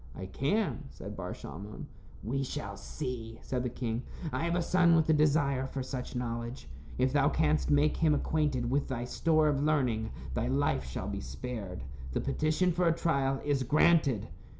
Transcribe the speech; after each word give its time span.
"I 0.15 0.25
can," 0.25 0.85
said 0.89 1.15
Bar 1.15 1.33
Shalmon. 1.35 1.85
"We 2.23 2.41
shall 2.41 2.75
see," 2.75 3.37
said 3.43 3.61
the 3.61 3.69
king. 3.69 4.01
"I 4.33 4.45
have 4.45 4.55
a 4.55 4.61
son 4.63 4.95
with 4.95 5.07
a 5.09 5.13
desire 5.13 5.67
for 5.67 5.83
such 5.83 6.15
knowledge. 6.15 6.67
If 6.97 7.13
thou 7.13 7.29
canst 7.29 7.69
make 7.69 7.97
him 7.97 8.15
acquainted 8.15 8.71
with 8.71 8.87
thy 8.87 9.05
store 9.05 9.47
of 9.47 9.61
learning, 9.61 10.09
thy 10.33 10.47
life 10.47 10.85
shall 10.85 11.07
be 11.07 11.21
spared. 11.21 11.83
The 12.13 12.19
petition 12.21 12.71
for 12.71 12.87
a 12.87 12.95
trial 12.95 13.41
is 13.45 13.61
granted." 13.61 14.27